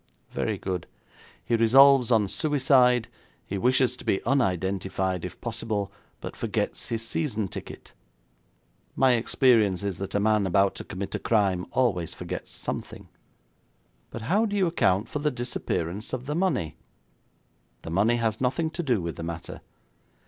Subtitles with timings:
[0.31, 0.87] Very good.
[1.45, 3.07] He resolves on suicide.
[3.45, 7.93] He wishes to be unidentified, if possible, but forgets his season ticket.
[8.95, 13.09] My experience is that a man about to commit a crime always forgets something.'
[14.09, 16.77] 'But how do you account for the disappearance of the money?'
[17.83, 19.61] 'The money has nothing to do with the matter.